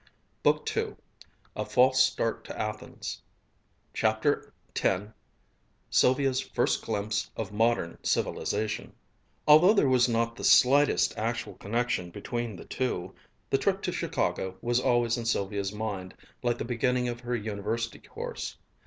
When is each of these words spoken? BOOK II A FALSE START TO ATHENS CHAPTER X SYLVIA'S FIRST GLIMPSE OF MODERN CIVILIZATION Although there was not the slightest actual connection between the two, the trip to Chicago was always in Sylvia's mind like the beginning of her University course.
BOOK 0.41 0.75
II 0.75 0.95
A 1.55 1.63
FALSE 1.63 2.01
START 2.01 2.43
TO 2.43 2.59
ATHENS 2.59 3.21
CHAPTER 3.93 4.51
X 4.75 4.97
SYLVIA'S 5.91 6.39
FIRST 6.39 6.81
GLIMPSE 6.81 7.29
OF 7.37 7.51
MODERN 7.51 7.99
CIVILIZATION 8.01 8.93
Although 9.47 9.75
there 9.75 9.87
was 9.87 10.09
not 10.09 10.35
the 10.35 10.43
slightest 10.43 11.15
actual 11.19 11.53
connection 11.53 12.09
between 12.09 12.55
the 12.55 12.65
two, 12.65 13.13
the 13.51 13.59
trip 13.59 13.83
to 13.83 13.91
Chicago 13.91 14.57
was 14.59 14.79
always 14.79 15.17
in 15.19 15.25
Sylvia's 15.25 15.71
mind 15.71 16.15
like 16.41 16.57
the 16.57 16.65
beginning 16.65 17.07
of 17.07 17.19
her 17.19 17.35
University 17.35 17.99
course. 17.99 18.57